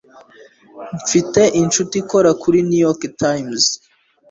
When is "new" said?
2.67-2.81